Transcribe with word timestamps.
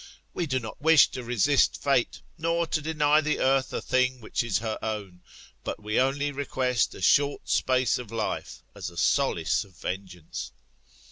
We 0.33 0.47
do 0.47 0.59
not 0.59 0.81
wish 0.81 1.09
to 1.09 1.23
resist 1.23 1.79
fate, 1.79 2.23
nor 2.35 2.65
to 2.65 2.81
deny 2.81 3.21
the 3.21 3.37
earth 3.37 3.71
a 3.71 3.83
thing 3.83 4.19
which 4.19 4.43
is 4.43 4.57
her 4.57 4.79
own; 4.81 5.21
but 5.63 5.79
we 5.83 5.99
only 6.01 6.31
request 6.31 6.95
a 6.95 7.01
short 7.03 7.47
space 7.47 7.99
of 7.99 8.11
life, 8.11 8.63
as 8.73 8.89
a 8.89 8.97
solace 8.97 9.63
of 9.63 9.77
vengeance. 9.77 10.53